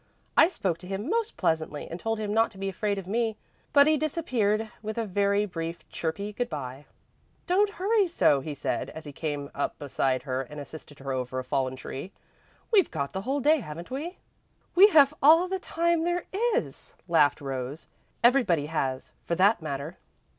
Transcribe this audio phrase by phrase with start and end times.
[0.35, 3.37] I spoke to him most pleasantly and told him not to be afraid of me,
[3.71, 6.87] but he disappeared with a very brief, chirpy good bye."
[7.45, 11.37] "Don't hurry so," he said, as he came up beside her and assisted her over
[11.37, 12.11] a fallen tree.
[12.71, 14.17] "We've got the whole day, haven't we?"
[14.73, 16.25] "We have all the time there
[16.55, 17.85] is," laughed Rose.
[18.23, 19.97] "Everybody has, for that matter."